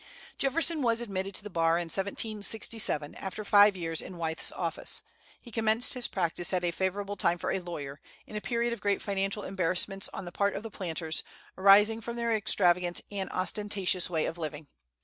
[0.39, 5.03] Jefferson was admitted to the bar in 1767, after five years in Wythe's office.
[5.39, 8.81] He commenced his practice at a favorable time for a lawyer, in a period of
[8.81, 11.21] great financial embarrassments on the part of the planters,
[11.55, 14.65] arising from their extravagant and ostentatious way of living.